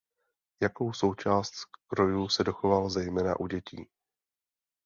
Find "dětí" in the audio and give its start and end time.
3.47-3.87